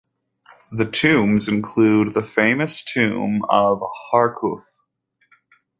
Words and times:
The 0.71 0.89
tombs 0.89 1.47
include 1.47 2.15
the 2.15 2.23
famous 2.23 2.81
tomb 2.81 3.43
of 3.47 3.83
Harkhuf. 4.11 4.63